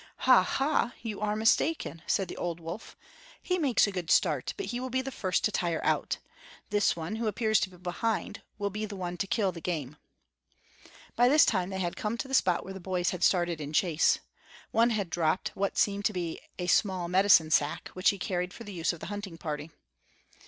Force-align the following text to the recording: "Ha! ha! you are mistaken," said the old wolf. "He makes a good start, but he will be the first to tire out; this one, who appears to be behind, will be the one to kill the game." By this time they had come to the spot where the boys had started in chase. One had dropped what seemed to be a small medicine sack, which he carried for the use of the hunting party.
"Ha! 0.25 0.41
ha! 0.41 0.95
you 1.03 1.21
are 1.21 1.35
mistaken," 1.35 2.01
said 2.07 2.27
the 2.27 2.37
old 2.37 2.59
wolf. 2.59 2.97
"He 3.39 3.59
makes 3.59 3.85
a 3.85 3.91
good 3.91 4.09
start, 4.09 4.55
but 4.57 4.65
he 4.65 4.79
will 4.79 4.89
be 4.89 5.03
the 5.03 5.11
first 5.11 5.43
to 5.43 5.51
tire 5.51 5.83
out; 5.85 6.17
this 6.71 6.95
one, 6.95 7.17
who 7.17 7.27
appears 7.27 7.59
to 7.59 7.69
be 7.69 7.77
behind, 7.77 8.41
will 8.57 8.71
be 8.71 8.87
the 8.87 8.95
one 8.95 9.15
to 9.17 9.27
kill 9.27 9.51
the 9.51 9.61
game." 9.61 9.97
By 11.15 11.29
this 11.29 11.45
time 11.45 11.69
they 11.69 11.77
had 11.77 11.95
come 11.95 12.17
to 12.17 12.27
the 12.27 12.33
spot 12.33 12.63
where 12.65 12.73
the 12.73 12.79
boys 12.79 13.11
had 13.11 13.23
started 13.23 13.61
in 13.61 13.73
chase. 13.73 14.17
One 14.71 14.89
had 14.89 15.11
dropped 15.11 15.49
what 15.49 15.77
seemed 15.77 16.05
to 16.05 16.13
be 16.13 16.41
a 16.57 16.65
small 16.65 17.07
medicine 17.07 17.51
sack, 17.51 17.89
which 17.89 18.09
he 18.09 18.17
carried 18.17 18.55
for 18.55 18.63
the 18.63 18.73
use 18.73 18.93
of 18.93 19.01
the 19.01 19.05
hunting 19.13 19.37
party. 19.37 19.69